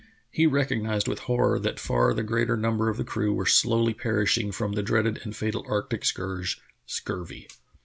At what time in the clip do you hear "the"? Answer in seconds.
2.15-2.23, 2.97-3.03, 4.71-4.81